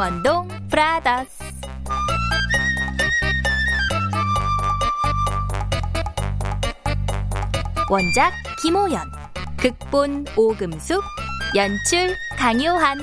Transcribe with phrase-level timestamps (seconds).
[0.00, 1.44] 망원동 브라더스.
[7.90, 9.12] 원작 김호연
[9.58, 11.04] 극본 오금숙
[11.54, 12.98] 연출 강요한.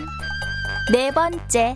[0.92, 1.76] 네 번째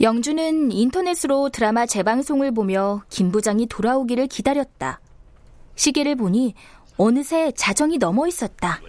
[0.00, 5.00] 영주는 인터넷으로 드라마 재방송을 보며 김 부장이 돌아오기를 기다렸다.
[5.74, 6.54] 시계를 보니
[6.96, 8.80] 어느새 자정이 넘어 있었다.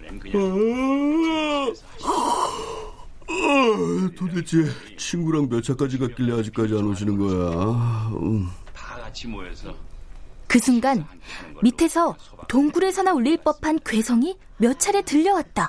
[3.28, 4.64] 아, 도대체
[4.96, 8.10] 친구랑 몇 차까지 갔길래 아직까지 안 오시는 거야?
[8.20, 8.48] 음.
[8.74, 9.74] 다 같이 모여서
[10.46, 11.06] 그 순간
[11.62, 12.16] 밑에서
[12.48, 15.68] 동굴에서나 울릴 법한 괴성이 몇 차례 들려왔다.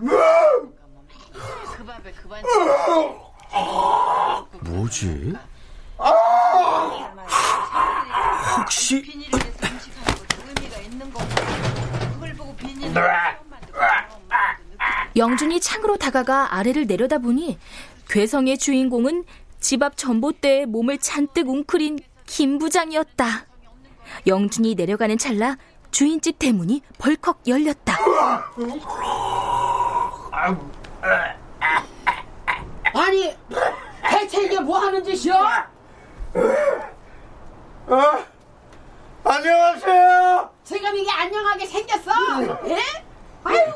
[4.62, 5.34] 뭐지?
[8.58, 9.04] 혹시
[15.16, 17.58] 영준이 창으로 다가가 아래를 내려다보니
[18.10, 19.26] 괴성의 주인공은
[19.60, 23.46] 집 앞 전봇대에 몸을 잔뜩 웅크린 김 부장이었다.
[24.28, 25.58] 영준이 내려가는 찰나
[25.92, 27.98] 주인집 대문이 벌컥 열렸다.
[32.94, 33.36] 아니
[34.04, 35.72] 대체 이게 뭐 하는 짓이야?
[39.24, 40.50] 안녕하세요.
[40.64, 42.12] 지금 이게 안녕하게 생겼어?
[42.68, 42.78] 예?
[43.44, 43.72] 아이고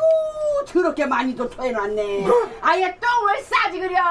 [0.68, 2.26] 더럽게 많이도 토해놨네
[2.62, 4.02] 아예 똥을 싸지 그려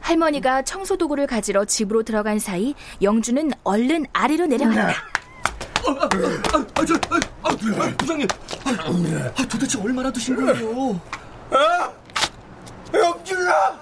[0.00, 4.88] 할머니가 청소 도구를 가지러 집으로 들어간 사이 영준은 얼른 아래로 내려갔다.
[5.88, 7.48] 아, 저, 아, 아,
[7.96, 8.26] 부장님,
[8.64, 11.00] 아, 아, 도대체 얼마나 드신 거예요?
[12.94, 13.80] 영준아.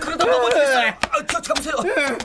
[0.00, 0.88] 그러다 넘어지겠어요.
[0.88, 1.74] 아, 저 잡으세요.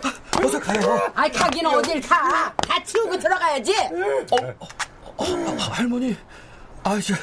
[0.03, 1.11] 아, 어서 가요.
[1.15, 2.53] 아이 가기는 어딜 가?
[2.67, 3.75] 다 치우고 들어가야지
[4.31, 4.53] 어,
[5.17, 5.23] 어,
[5.59, 6.15] 아, 할머니,
[6.83, 7.15] 아, 저,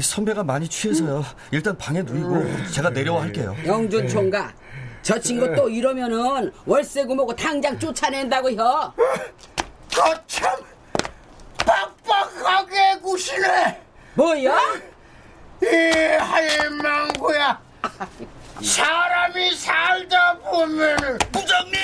[0.00, 1.24] 선배가 많이 취해서요.
[1.50, 3.56] 일단 방에 누이고 제가 내려와 할게요.
[3.64, 4.54] 영준 총각
[5.02, 8.92] 저 친구 또 이러면은 월세 구모고 당장 쫓아낸다고 혀
[9.94, 10.56] 거참
[11.64, 13.85] 빡빡하게 구시네.
[14.16, 14.58] 뭐야?
[15.62, 15.66] 이
[16.18, 17.60] 할망구야.
[18.62, 21.74] 사람이 살다 보면은 부장님!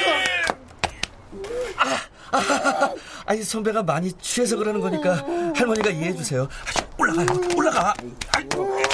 [1.76, 1.98] 아,
[2.32, 2.94] 아,
[3.26, 5.16] 아니 선배가 많이 취해서 그러는 거니까
[5.54, 6.48] 할머니가 이해해 주세요.
[6.98, 7.26] 올라가요,
[7.56, 7.94] 올라가.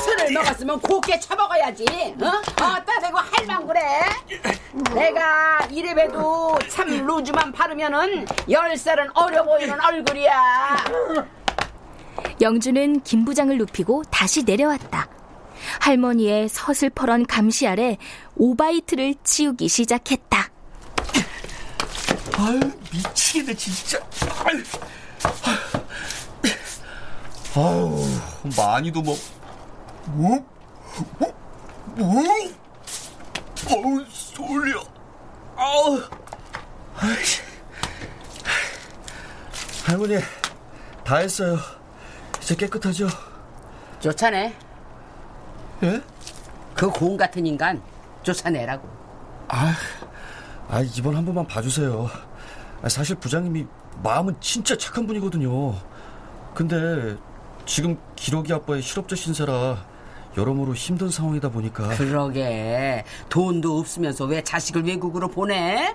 [0.02, 1.84] 술을 먹었으면 곱게 처먹어야지
[2.20, 2.26] 어?
[2.64, 3.80] 어따 대고 할망구래
[4.94, 10.84] 내가 이래봬도 참 루즈만 바르면은 열 살은 어려 보이는 얼굴이야
[12.40, 15.08] 영주는 김 부장을 눕히고 다시 내려왔다.
[15.80, 17.98] 할머니의 서슬퍼런 감시 아래
[18.36, 20.50] 오바이트를 치우기 시작했다.
[22.36, 22.60] 아유,
[22.92, 23.98] 미치겠네, 진짜.
[27.56, 28.04] 아유,
[28.56, 29.18] 많이도 먹.
[30.06, 30.38] 뭐?
[31.18, 31.34] 뭐?
[31.96, 32.22] 뭐?
[33.70, 34.76] 어우, 소리야.
[35.56, 36.00] 아우.
[39.84, 40.18] 할머니,
[41.04, 41.58] 다 했어요.
[42.48, 43.08] 이제 깨끗하죠?
[44.00, 44.54] 쫓아내.
[45.82, 46.02] 예?
[46.72, 47.82] 그공 같은 인간
[48.22, 48.88] 쫓아내라고.
[49.48, 49.74] 아,
[50.70, 52.08] 아 이번 한 번만 봐주세요.
[52.80, 53.66] 아, 사실 부장님이
[54.02, 55.74] 마음은 진짜 착한 분이거든요.
[56.54, 57.18] 근데
[57.66, 59.84] 지금 기록이 아빠의 실업자 신세라
[60.38, 65.94] 여러모로 힘든 상황이다 보니까 그러게 돈도 없으면서 왜 자식을 외국으로 보내?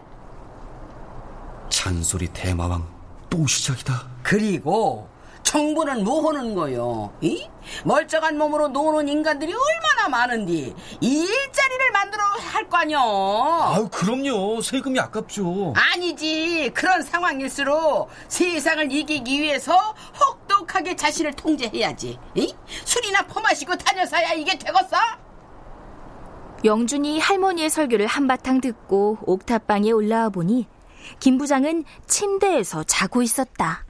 [1.70, 2.88] 잔소리 대마왕
[3.32, 4.04] 또 시작이다.
[4.22, 5.13] 그리고
[5.58, 7.14] 정부는 뭐 하는 거요?
[7.22, 7.48] 이?
[7.84, 13.74] 멀쩡한 몸으로 노는 인간들이 얼마나 많은디 이 일자리를 만들어 할 거 아니여?
[13.76, 15.74] 아유 그럼요 세금이 아깝죠.
[15.76, 19.78] 아니지 그런 상황일수록 세상을 이기기 위해서
[20.20, 22.18] 혹독하게 자신을 통제해야지.
[22.34, 22.56] 이?
[22.86, 24.98] 술이나 퍼마시고 다녀서야 이게 되겠어?
[26.66, 30.68] 영준이 할머니의 설교를 한바탕 듣고 옥탑방에 올라와 보니
[31.20, 33.86] 김 부장은 침대에서 자고 있었다.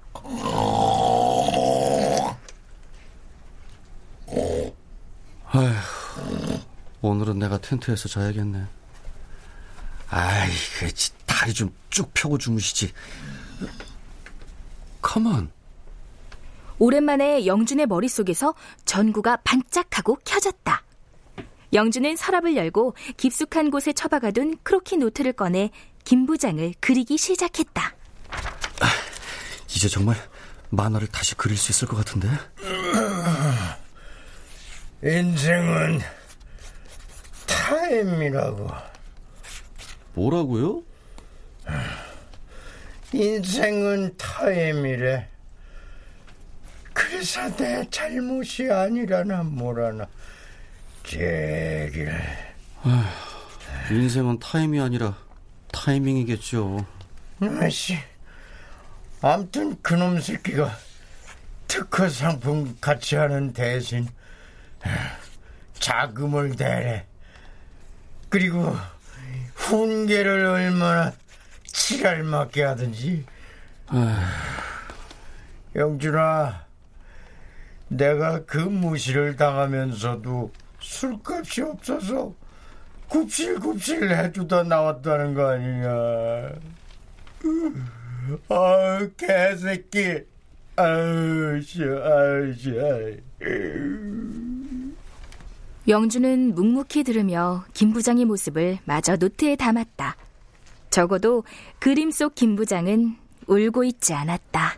[5.55, 6.59] 아휴,
[7.01, 8.65] 오늘은 내가 텐트에서 자야겠네.
[10.09, 10.91] 아이, 그
[11.25, 12.91] 다리 좀 쭉 펴고 주무시지.
[14.99, 15.51] 가만.
[16.79, 20.83] 오랜만에 영준의 머릿속에서 전구가 반짝하고 켜졌다.
[21.71, 25.69] 영준은 서랍을 열고 깊숙한 곳에 처박아둔 크로키 노트를 꺼내
[26.03, 27.93] 김 부장을 그리기 시작했다.
[29.67, 30.17] 이제 정말
[30.71, 32.27] 만화를 다시 그릴 수 있을 것 같은데?
[35.03, 35.99] 인생은
[37.45, 38.69] 타임이라고.
[40.13, 40.81] 뭐라고요?
[43.11, 45.27] 인생은 타임이래.
[46.93, 50.07] 그래서 내 잘못이 아니라나 뭐라나.
[51.03, 52.13] 제길.
[53.91, 55.17] 인생은 타임이 아니라
[55.73, 56.85] 타이밍이겠죠.
[57.59, 57.97] 아씨.
[59.21, 60.77] 암튼 그놈 새끼가
[61.67, 64.07] 특허 상품 같이 하는 대신
[65.73, 67.05] 자금을 대래.
[68.29, 68.75] 그리고
[69.55, 71.13] 훈계를 얼마나
[71.65, 73.25] 지랄맞게 하든지.
[75.75, 76.65] 영준아,
[77.89, 82.33] 내가 그 무시를 당하면서도 술값이 없어서
[83.07, 85.89] 굽실굽실 해주다 나왔다는 거 아니냐.
[88.49, 90.23] 아유, 개새끼.
[90.75, 93.17] 아유, 씨, 아유, 씨, 아유.
[95.87, 100.15] 영준은 묵묵히 들으며 김 부장의 모습을 마저 노트에 담았다.
[100.89, 101.43] 적어도
[101.79, 104.75] 그림 속 김 부장은 울고 있지 않았다.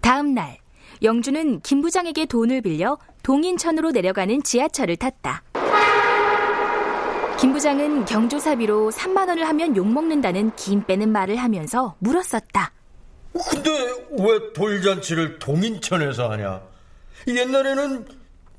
[0.00, 0.58] 다음 날,
[1.02, 2.96] 영준은 김 부장에게 돈을 빌려
[3.26, 5.42] 동인천으로 내려가는 지하철을 탔다.
[7.40, 12.70] 김 부장은 경조사비로 3만 원을 하면 욕먹는다는 김 빼는 말을 하면서 물었었다.
[13.50, 13.70] 근데
[14.12, 16.62] 왜 돌잔치를 동인천에서 하냐?
[17.26, 18.06] 옛날에는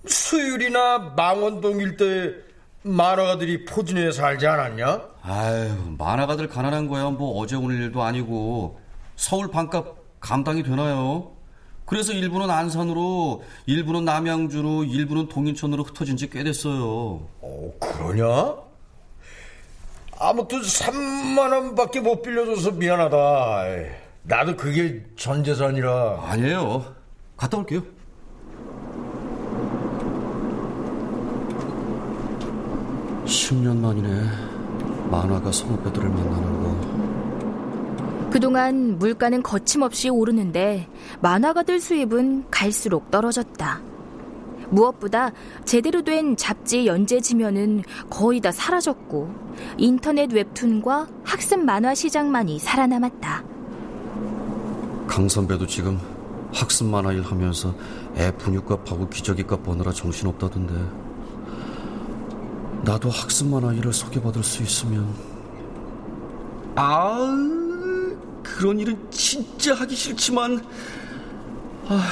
[0.06, 2.34] 수율이나 망원동 일대
[2.82, 5.02] 만화가들이 포진해 살지 않았냐?
[5.22, 7.10] 아유, 만화가들 가난한 거야.
[7.10, 8.82] 뭐 어제 오늘 일도 아니고
[9.16, 11.37] 서울 반값 감당이 되나요?
[11.88, 17.22] 그래서 일부는 안산으로, 일부는 남양주로, 일부는 동인천으로 흩어진 지 꽤 됐어요.
[17.42, 18.56] 어, 그러냐?
[20.20, 23.18] 아무튼 3만 원밖에 못 빌려줘서 미안하다.
[24.24, 26.24] 나도 그게 전 재산이라.
[26.28, 26.94] 아니에요.
[27.38, 27.82] 갔다 올게요.
[33.26, 34.08] (10년) 만이네
[35.10, 36.97] 만화가 선후배들을 만나는 거
[38.38, 40.88] 그동안 물가는 거침없이 오르는데
[41.22, 43.82] 만화가들 수입은 갈수록 떨어졌다.
[44.70, 45.32] 무엇보다
[45.66, 49.34] 제대로 된 잡지 연재 지면은 거의 다 사라졌고
[49.78, 53.44] 인터넷 웹툰과 학습 만화 시장만이 살아남았다.
[55.08, 56.00] 강 선배도 지금
[56.54, 57.74] 학습 만화 일 하면서
[58.18, 60.76] 애 분유값하고 기저귀값 버느라 정신없다던데
[62.84, 65.12] 나도 학습 만화 일을 소개받을 수 있으면
[66.76, 67.67] 아
[68.56, 70.64] 그런 일은 진짜 하기 싫지만
[71.88, 72.10] 아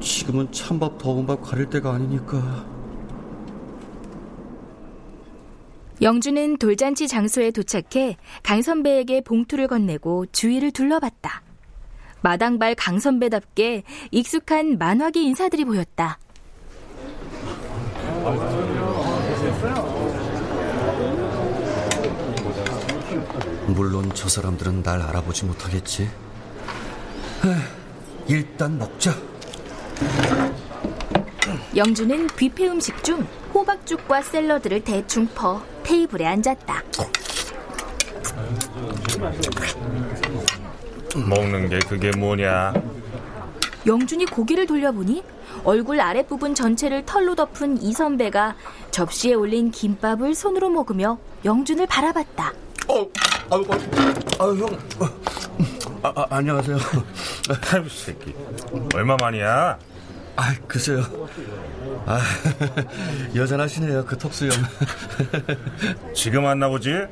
[0.00, 2.66] 지금은 찬밥 더운 밥 가릴 때가 아니니까
[6.02, 11.42] 영주는 돌잔치 장소에 도착해 강 선배에게 봉투를 건네고 주위를 둘러봤다.
[12.20, 16.18] 마당발 강 선배답게 익숙한 만화계 인사들이 보였다.
[23.66, 26.08] 물론 저 사람들은 날 알아보지 못하겠지.
[28.28, 29.14] 일단 먹자.
[31.74, 36.82] 영주는 뷔페 음식 중 호박죽과 샐러드를 대충 퍼 테이블에 앉았다.
[41.28, 42.72] 먹는 게 그게 뭐냐?
[43.86, 45.22] 영준이 고개를 돌려보니
[45.64, 48.56] 얼굴 아랫부분 전체를 털로 덮은 이 선배가
[48.90, 52.52] 접시에 올린 김밥을 손으로 먹으며 영준을 바라봤다.
[52.88, 53.06] 어,
[53.48, 53.64] 아유,
[54.40, 54.78] 아유, 형.
[56.02, 56.76] 아, 아, 안녕하세요.
[57.72, 58.34] 아유, 새끼.
[58.94, 59.78] 얼마 만이야?
[60.36, 61.02] 아, 글쎄요.
[62.06, 62.20] 아,
[63.34, 64.50] 여전하시네요, 그 턱수염.
[66.12, 67.06] 지금 왔나 보지?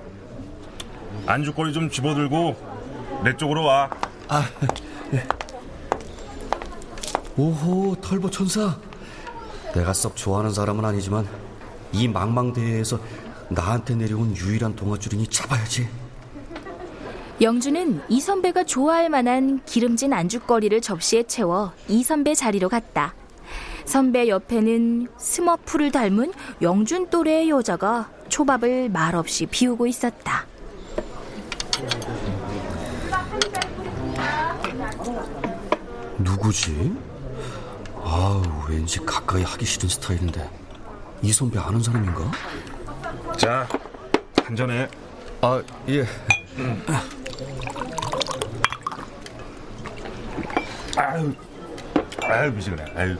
[1.27, 3.91] 안주거리 좀 집어들고 내 쪽으로 와.
[4.29, 4.45] 아,
[5.13, 5.27] 예.
[7.37, 8.77] 오호, 털보 천사.
[9.73, 11.27] 내가 썩 좋아하는 사람은 아니지만
[11.93, 12.99] 이 망망대해에서
[13.49, 15.89] 나한테 내려온 유일한 동아줄이니 잡아야지.
[17.41, 23.15] 영주는 이 선배가 좋아할 만한 기름진 안주거리를 접시에 채워 이 선배 자리로 갔다.
[23.85, 30.47] 선배 옆에는 스머프를 닮은 영준 또래의 여자가 초밥을 말없이 비우고 있었다.
[36.19, 36.95] 누구지?
[38.03, 40.49] 아우, 왠지 가까이 하기 싫은 스타일인데.
[41.23, 42.31] 이 선배 아는 사람인가?
[43.37, 43.67] 자,
[44.45, 44.89] 한잔해.
[45.41, 46.07] 아, 예.
[50.97, 51.33] 아유,
[52.23, 52.85] 아유, 미지근해.
[52.97, 53.17] 아유.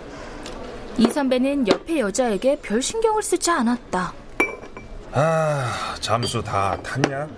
[0.97, 4.13] 이 선배는 옆에 여자에게 별 신경을 쓰지 않았다.
[5.13, 7.29] 아, 잠수 다 탔냐?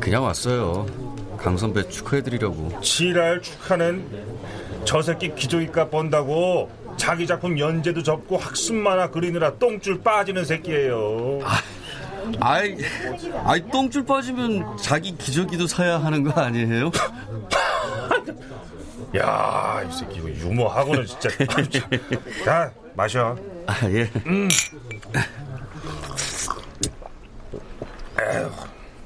[0.00, 0.86] 그냥 왔어요.
[1.38, 2.80] 강 선배 축하해드리려고.
[2.80, 4.06] 지랄 축하는
[4.84, 11.40] 저 새끼 기저귀값 번다고 자기 작품 연재도 접고 학습 만화 그리느라 똥줄 빠지는 새끼예요.
[11.44, 11.58] 아
[12.32, 12.38] 이,
[13.44, 16.90] 아이 똥줄 빠지면 자기 기저귀도 사야 하는 거 아니에요?
[19.16, 21.28] 야, 이 새끼 이거 유머하고는 진짜.
[22.44, 23.36] 자, 마셔.
[23.66, 24.10] 아, 예.
[24.26, 24.48] 음.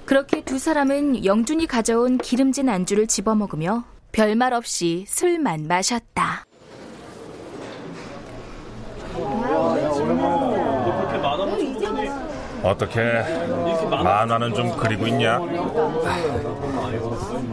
[0.05, 6.45] 그렇게 두 사람은 영준이 가져온 기름진 안주를 집어먹으며 별말 없이 술만 마셨다.
[12.63, 13.01] 어떻게
[13.91, 15.39] 만화는 좀 그리고 있냐?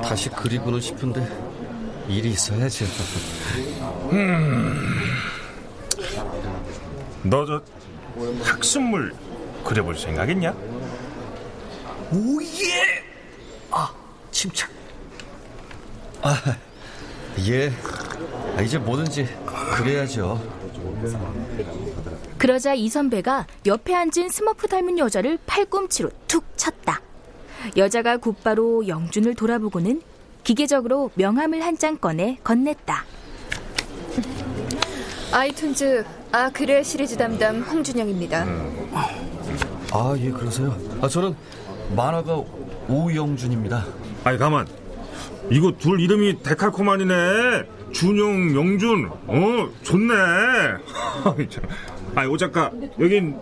[0.03, 1.27] 다시 그리고는 싶은데
[2.07, 2.85] 일이 있어야죠.
[4.11, 4.93] 음.
[7.23, 7.61] 너저
[8.43, 9.13] 학습물
[9.63, 10.53] 그려볼 생각 있냐?
[12.11, 13.03] 오예!
[13.71, 13.93] 아,
[14.31, 14.69] 침착.
[16.21, 16.41] 아,
[17.47, 17.71] 예.
[18.55, 20.41] 아, 이제 뭐든지 그래야죠.
[22.37, 27.01] 그러자 이 선배가 옆에 앉은 스머프 닮은 여자를 팔꿈치로 툭 쳤다.
[27.75, 30.01] 여자가 곧바로 영준을 돌아보고는
[30.43, 33.03] 기계적으로 명함을 한 장 꺼내 건넸다.
[35.31, 38.45] 아이튠즈 아 그래 시리즈 담당 홍준영입니다.
[39.93, 40.77] 아, 예, 그러세요.
[41.01, 41.35] 아, 저는
[41.95, 42.43] 만화가
[42.89, 43.85] 오영준입니다.
[44.23, 44.67] 아니 가만.
[45.49, 47.13] 이거 둘 이름이 데칼코만이네.
[47.93, 49.09] 준영, 영준.
[49.27, 50.13] 어, 좋네.
[52.17, 53.37] 아니 오 작가, 여긴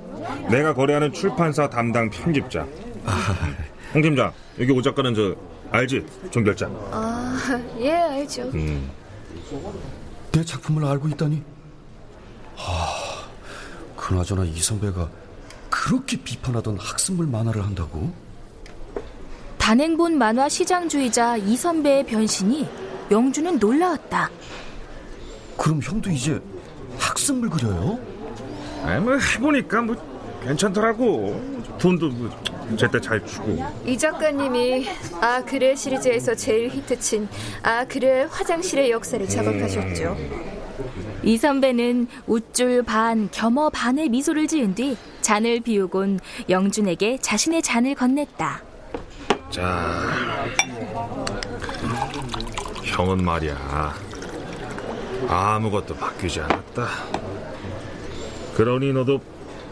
[0.49, 2.67] 내가 거래하는 출판사 담당 편집자.
[3.93, 5.33] 홍 팀장, 여기 오 작가는 저
[5.71, 6.05] 알지?
[6.29, 6.67] 종결자.
[6.91, 7.37] 아
[7.79, 8.41] 예 알죠.
[8.53, 8.91] 음.
[10.33, 11.41] 내 작품을 알고 있다니.
[12.57, 13.29] 아,
[13.95, 15.09] 그나저나 이 선배가
[15.69, 18.11] 그렇게 비판하던 학습물 만화를 한다고?
[19.57, 22.67] 단행본 만화 시장주의자 이 선배의 변신이
[23.09, 24.29] 영준은 놀라웠다.
[25.55, 26.41] 그럼 형도 이제
[26.99, 28.14] 학습물 그려요?
[28.83, 29.95] 아니 뭐 해보니까 뭐
[30.43, 31.55] 괜찮더라고.
[31.79, 32.29] 돈도 뭐
[32.77, 33.63] 제때 잘 주고.
[33.85, 34.87] 이 작가님이
[35.21, 37.27] 아 그래 시리즈에서 제일 히트친
[37.63, 40.15] 아 그래 화장실의 역사를 작업하셨죠.
[41.23, 48.59] 이 선배는 웃줄 반, 겸허 반의 미소를 지은 뒤 잔을 비우곤 영준에게 자신의 잔을 건넸다.
[49.49, 50.13] 자,
[52.83, 53.93] 형은 말이야
[55.27, 56.87] 아무것도 바뀌지 않았다.
[58.55, 59.21] 그러니 너도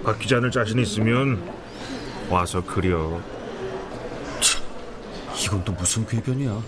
[0.03, 1.41] 바뀌지 않을 자신 있으면
[2.29, 3.21] 와서 그려.
[5.41, 6.61] 이건 또 무슨 궤변이야.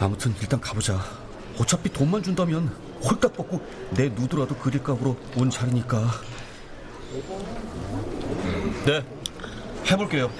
[0.00, 1.00] 아무튼 일단 가보자.
[1.60, 2.68] 어차피 돈만 준다면
[3.02, 6.10] 홀딱 벗고 내 누드라도 그릴 각오로 온 자리니까.
[8.84, 9.04] 네,
[9.90, 10.30] 해볼게요.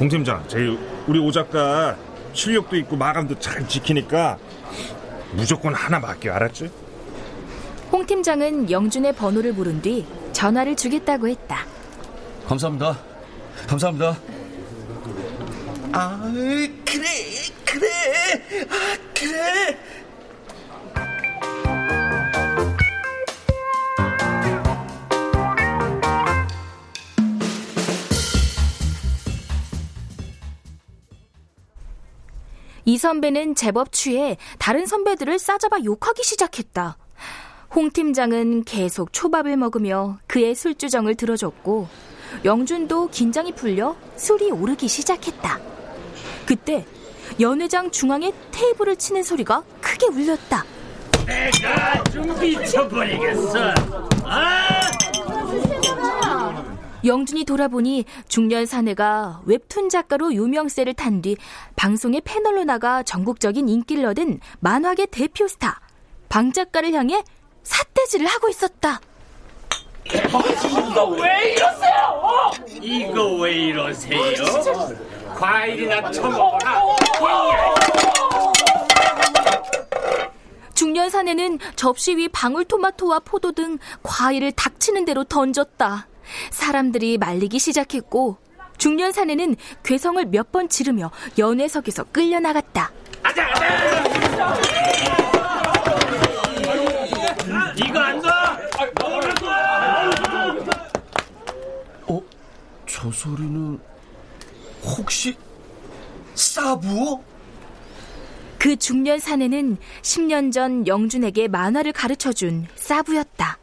[0.00, 1.96] 홍 팀장, 저희 우리 오 작가
[2.32, 4.36] 실력도 있고 마감도 잘 지키니까
[5.32, 6.83] 무조건 하나 맡겨 알았지?
[7.94, 11.64] 홍 팀장은 영준의 번호를 물은 뒤 전화를 주겠다고 했다.
[12.44, 12.98] 감사합니다.
[13.68, 14.18] 감사합니다.
[15.92, 16.32] 아,
[16.84, 17.06] 그래,
[17.64, 17.86] 그래,
[18.68, 19.78] 아, 그래.
[32.84, 36.98] 이 선배는 제법 취해 다른 선배들을 싸잡아 욕하기 시작했다.
[37.74, 41.88] 홍 팀장은 계속 초밥을 먹으며 그의 술주정을 들어줬고
[42.44, 45.58] 영준도 긴장이 풀려 술이 오르기 시작했다.
[46.46, 46.86] 그때
[47.40, 50.64] 연회장 중앙에 테이블을 치는 소리가 크게 울렸다.
[51.26, 53.74] 내가 좀 미쳐버리겠어.
[54.22, 54.80] 아!
[57.04, 61.36] 영준이 돌아보니 중년 사내가 웹툰 작가로 유명세를 탄 뒤
[61.76, 65.80] 방송에 패널로 나가 전국적인 인기를 얻은 만화계 대표 스타
[66.28, 67.22] 방 작가를 향해
[67.64, 69.00] 삿대질을 하고 있었다.
[70.06, 72.50] 이거 왜 이러세요?
[72.80, 74.20] 이거 왜 이러세요?
[75.36, 76.82] 과일이나 처먹어라.
[80.74, 86.06] 중년 사내는 접시 위 방울토마토와 포도 등 과일을 닥치는 대로 던졌다.
[86.50, 88.38] 사람들이 말리기 시작했고
[88.76, 92.90] 중년 사내는 괴성을 몇 번 지르며 연회석에서 끌려나갔다.
[97.76, 98.58] 이거 안 놔!
[102.06, 102.20] 어?
[103.04, 103.78] 저 소리는
[104.82, 105.36] 혹시
[106.34, 107.20] 사부?
[108.58, 113.58] 그 중년 사내는 10년 전 영준에게 만화를 가르쳐준 사부였다.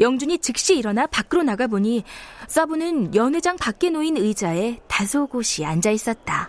[0.00, 2.04] 영준이 즉시 일어나 밖으로 나가보니
[2.46, 6.48] 사부는 연회장 밖에 놓인 의자에 다소 곳이 앉아 있었다.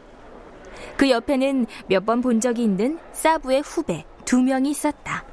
[0.95, 5.25] 그 옆에는 몇 번 본 적이 있는 사부의 후배 두 명이 있었다.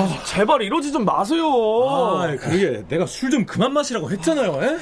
[0.00, 1.44] 아, 제발 이러지 좀 마세요.
[1.88, 4.60] 아, 그러게 내가 술 좀 그만 마시라고 했잖아요.
[4.62, 4.78] 에?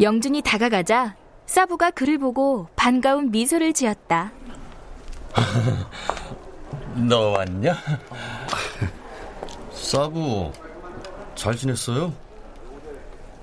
[0.00, 4.30] 영준이 다가가자 사부가 그를 보고 반가운 미소를 지었다.
[6.94, 7.76] 너 왔냐?
[9.72, 10.52] 사부,
[11.34, 12.12] 잘 지냈어요?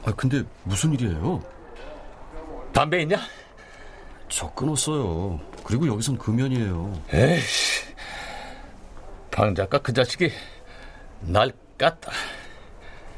[0.06, 1.42] 아, 근데 무슨 일이에요?
[2.74, 3.18] 담배 있냐?
[4.30, 5.40] 저 끊었어요.
[5.64, 6.94] 그리고 여기선 금연이에요.
[7.14, 7.40] 에이
[9.38, 9.42] 씨.
[9.42, 10.32] 방 작가 그 자식이
[11.22, 12.10] 날 깠다.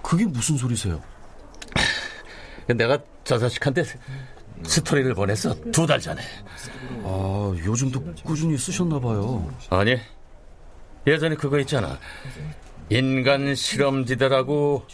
[0.03, 1.01] 그게 무슨 소리세요?
[2.67, 3.84] 내가 저 자식한테
[4.63, 6.21] 스토리를 보냈어 두 달 전에.
[7.03, 9.49] 아 요즘도 꾸준히 쓰셨나 봐요.
[9.69, 9.97] 아니
[11.08, 11.97] 예전에 그거 있잖아.
[12.89, 14.86] 인간 실험지대라고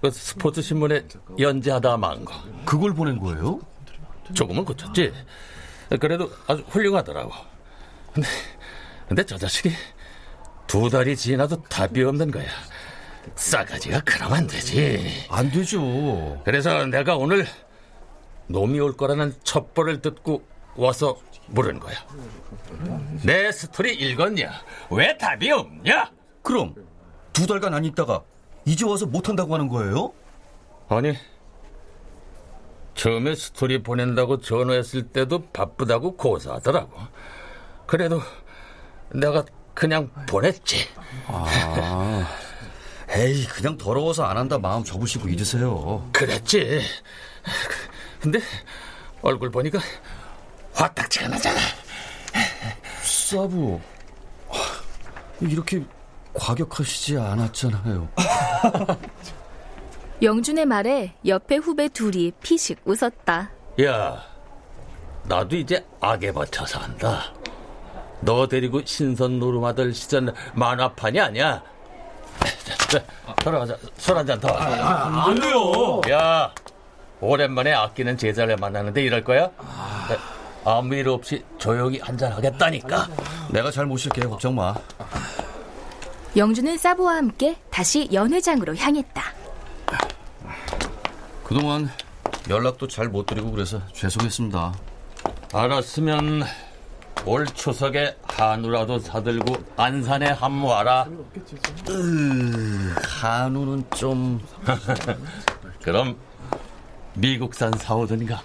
[0.00, 1.06] 그 스포츠 신문에
[1.38, 2.34] 연재하다 만 거.
[2.64, 3.60] 그걸 보낸 거예요?
[4.34, 5.12] 조금은 고쳤지.
[6.00, 7.30] 그래도 아주 훌륭하더라고.
[8.14, 8.28] 근데,
[9.08, 9.70] 근데 저 자식이
[10.72, 12.48] 두 달이 지나도 답이 없는 거야.
[13.34, 15.26] 싸가지가 그러면 안 되지.
[15.28, 16.40] 안 되죠.
[16.46, 17.46] 그래서 내가 오늘
[18.46, 20.42] 놈이 올 거라는 첩보를 듣고
[20.74, 21.94] 와서 물은 거야.
[23.22, 24.50] 내 스토리 읽었냐?
[24.92, 26.10] 왜 답이 없냐?
[26.40, 26.74] 그럼
[27.34, 28.22] 두 달간 안 있다가
[28.64, 30.14] 이제 와서 못한다고 하는 거예요?
[30.88, 31.14] 아니
[32.94, 36.98] 처음에 스토리 보낸다고 전화했을 때도 바쁘다고 고사하더라고.
[37.86, 38.22] 그래도
[39.14, 40.88] 내가 그냥 보냈지.
[41.26, 42.26] 아,
[43.10, 46.08] 에이 그냥 더러워서 안 한다 마음 접으시고 이러세요.
[46.12, 46.80] 그랬지.
[48.20, 48.40] 근데
[49.20, 49.78] 얼굴 보니까
[50.74, 51.58] 화딱지가 나잖아.
[53.02, 53.80] 사부,
[55.40, 55.82] 이렇게
[56.34, 58.08] 과격하시지 않았잖아요.
[60.22, 63.50] 영준의 말에 옆에 후배 둘이 피식 웃었다.
[63.82, 64.24] 야,
[65.24, 67.32] 나도 이제 악에 버쳐서 한다.
[68.22, 71.62] 너 데리고 신선 노름하던 시절 만화판이 아니야.
[73.44, 73.76] 돌아가자.
[73.96, 74.48] 술 한 잔 더.
[74.48, 76.00] 아, 안 돼요.
[76.10, 76.52] 야,
[77.20, 79.50] 오랜만에 아끼는 제자를 만나는데 이럴 거야?
[80.64, 83.08] 아무 일 없이 조용히 한 잔 하겠다니까.
[83.50, 84.74] 내가 잘 모실게 걱정 마.
[86.36, 89.22] 영준은 사부와 함께 다시 연회장으로 향했다.
[91.44, 91.90] 그동안
[92.48, 94.72] 연락도 잘 못 드리고 그래서 죄송했습니다.
[95.52, 96.44] 알았으면
[97.24, 101.06] 올 추석에 한우라도 사들고 안산에 한무 와라.
[101.88, 104.40] 으, 한우는 좀...
[105.82, 106.16] 그럼
[107.14, 108.42] 미국산 사오든가.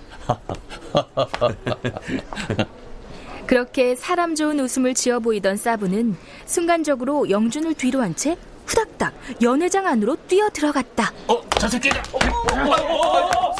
[3.47, 8.37] 그렇게 사람 좋은 웃음을 지어 보이던 사부는 순간적으로 영준을 뒤로 한 채
[8.67, 11.13] 후닥닥 연회장 안으로 뛰어 들어갔다.
[11.29, 12.03] 어, 저 새끼가.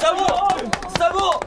[0.01, 0.25] 사부!
[0.99, 1.39] 사부!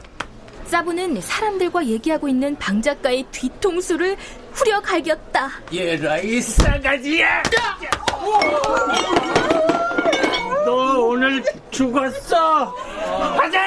[0.71, 4.15] 사부는 사람들과 얘기하고 있는 방 작가의 뒤통수를
[4.53, 5.51] 후려 갈겼다.
[5.73, 7.43] 얘라 이 싸가지야!
[10.65, 12.73] 너 오늘 죽었어!
[13.37, 13.59] 가자!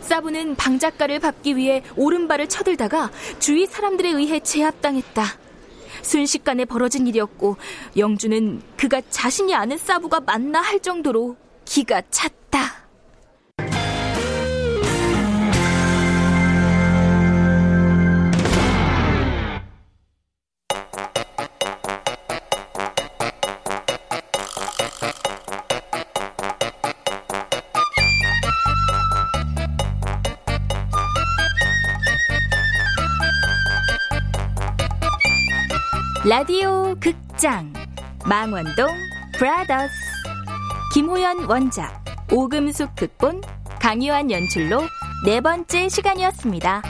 [0.00, 5.22] 사부는 방 작가를 밟기 위해 오른발을 쳐들다가 주위 사람들에 의해 제압당했다.
[6.00, 7.58] 순식간에 벌어진 일이었고
[7.98, 12.81] 영주는 그가 자신이 아는 사부가 맞나 할 정도로 기가 찼다.
[36.32, 37.74] 라디오 극장
[38.24, 38.88] 망원동
[39.36, 39.92] 브라더스
[40.94, 43.42] 김호연 원작 오금숙 극본
[43.78, 44.80] 강유한 연출로
[45.26, 46.80] 네 번째 시간이었습니다.